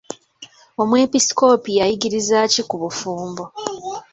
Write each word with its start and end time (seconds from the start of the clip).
Omwepiskoopi 0.81 1.71
yayigirizza 1.79 2.39
ki 2.51 2.61
ku 2.69 2.75
bufumbo? 2.81 3.43